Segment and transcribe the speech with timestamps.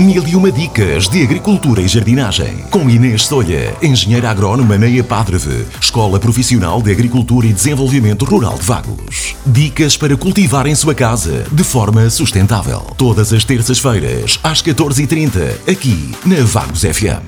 [0.00, 2.64] Mil e uma dicas de agricultura e jardinagem.
[2.70, 8.62] Com Inês Solha, engenheira agrónoma na EPADREVE, Escola Profissional de Agricultura e Desenvolvimento Rural de
[8.62, 9.36] Vagos.
[9.44, 12.80] Dicas para cultivar em sua casa de forma sustentável.
[12.96, 17.20] Todas as terças-feiras, às 14h30, aqui na Vagos FM.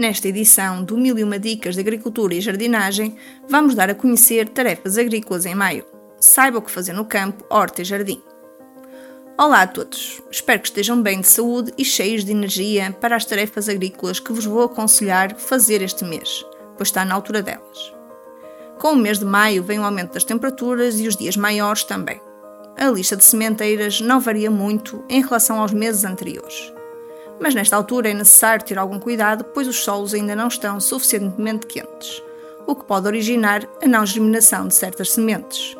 [0.00, 3.14] Nesta edição do Mil e uma Dicas de Agricultura e Jardinagem,
[3.48, 5.84] vamos dar a conhecer tarefas agrícolas em maio
[6.20, 8.22] saiba o que fazer no campo, horta e jardim.
[9.38, 10.20] Olá a todos!
[10.30, 14.32] Espero que estejam bem de saúde e cheios de energia para as tarefas agrícolas que
[14.32, 16.44] vos vou aconselhar fazer este mês,
[16.76, 17.94] pois está na altura delas.
[18.78, 22.20] Com o mês de maio vem o aumento das temperaturas e os dias maiores também.
[22.76, 26.70] A lista de sementeiras não varia muito em relação aos meses anteriores.
[27.40, 31.66] Mas nesta altura é necessário ter algum cuidado, pois os solos ainda não estão suficientemente
[31.66, 32.22] quentes,
[32.66, 35.79] o que pode originar a não germinação de certas sementes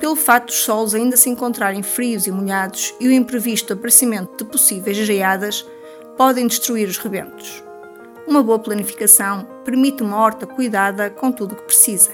[0.00, 4.50] pelo facto dos solos ainda se encontrarem frios e molhados e o imprevisto aparecimento de
[4.50, 5.64] possíveis geadas
[6.16, 7.62] podem destruir os rebentos.
[8.26, 12.10] Uma boa planificação permite uma horta cuidada com tudo o que precisa.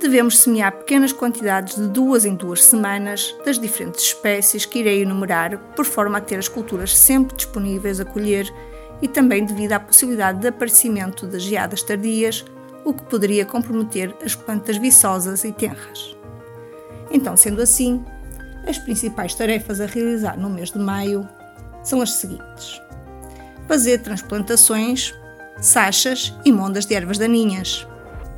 [0.00, 5.58] Devemos semear pequenas quantidades de duas em duas semanas das diferentes espécies que irei enumerar,
[5.76, 8.52] por forma a ter as culturas sempre disponíveis a colher
[9.00, 12.44] e também devido à possibilidade de aparecimento de geadas tardias,
[12.84, 16.19] o que poderia comprometer as plantas viçosas e tenras.
[17.10, 18.04] Então, sendo assim,
[18.66, 21.28] as principais tarefas a realizar no mês de maio
[21.82, 22.80] são as seguintes:
[23.66, 25.14] fazer transplantações,
[25.60, 27.86] sachas e mondas de ervas daninhas.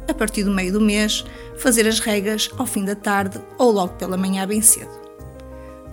[0.09, 1.25] A partir do meio do mês,
[1.59, 5.01] fazer as regas ao fim da tarde ou logo pela manhã bem cedo.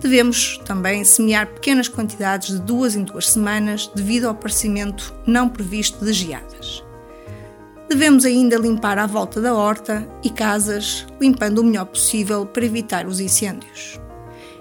[0.00, 6.04] Devemos também semear pequenas quantidades de duas em duas semanas devido ao aparecimento não previsto
[6.04, 6.82] de geadas.
[7.90, 13.04] Devemos ainda limpar à volta da horta e casas, limpando o melhor possível para evitar
[13.04, 13.98] os incêndios.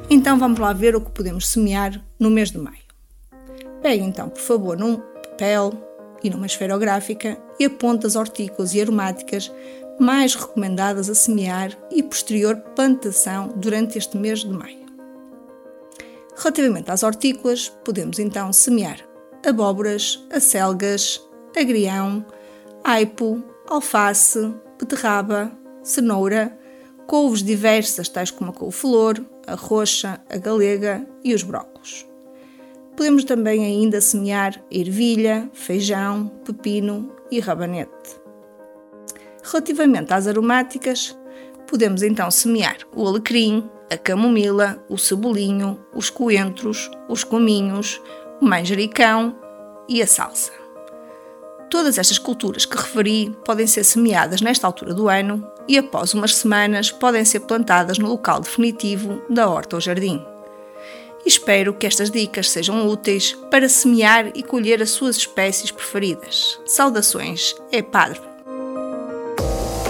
[0.09, 2.79] Então vamos lá ver o que podemos semear no mês de maio.
[3.83, 5.71] Pegue então, por favor, num papel
[6.23, 9.51] e numa esferográfica e aponte as hortícolas e aromáticas
[9.99, 14.87] mais recomendadas a semear e posterior plantação durante este mês de maio.
[16.35, 19.07] Relativamente às hortícolas, podemos então semear
[19.45, 21.21] abóboras, acelgas,
[21.55, 22.25] agrião,
[22.83, 25.51] aipo, alface, beterraba,
[25.83, 26.57] cenoura,
[27.07, 32.07] couves diversas, tais como a couve-flor, a roxa, a galega e os brócolos.
[32.95, 38.19] Podemos também ainda semear ervilha, feijão, pepino e rabanete.
[39.43, 41.17] Relativamente às aromáticas,
[41.65, 48.01] podemos então semear o alecrim, a camomila, o cebolinho, os coentros, os cominhos,
[48.41, 49.35] o manjericão
[49.87, 50.58] e a salsa.
[51.69, 56.35] Todas estas culturas que referi podem ser semeadas nesta altura do ano e, após umas
[56.35, 60.19] semanas, podem ser plantadas no local definitivo da horta ou jardim.
[61.25, 66.59] Espero que estas dicas sejam úteis para semear e colher as suas espécies preferidas.
[66.65, 68.28] Saudações, é Padre.